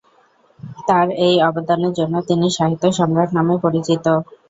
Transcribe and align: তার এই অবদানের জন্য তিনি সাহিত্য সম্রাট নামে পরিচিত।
তার 0.87 1.07
এই 1.25 1.35
অবদানের 1.49 1.93
জন্য 1.93 2.15
তিনি 2.29 2.47
সাহিত্য 2.57 2.85
সম্রাট 2.97 3.29
নামে 3.37 3.55
পরিচিত। 3.65 4.05